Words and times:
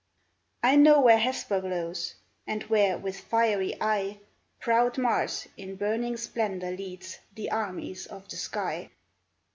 "I 0.71 0.77
know 0.77 0.99
where 0.99 1.19
Hesper 1.19 1.61
glows, 1.61 2.15
And 2.47 2.63
where, 2.63 2.97
with 2.97 3.19
fiery 3.19 3.77
eye, 3.79 4.17
Proud 4.59 4.97
Mars 4.97 5.47
in 5.57 5.75
burning 5.75 6.17
splendor 6.17 6.71
leads 6.71 7.19
The 7.35 7.51
armies 7.51 8.07
of 8.07 8.27
the 8.27 8.37
sky. 8.37 8.89